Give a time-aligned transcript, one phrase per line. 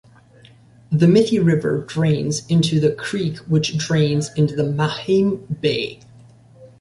[0.91, 5.99] The Mithi River drains into the creek which drains into the Mahim Bay.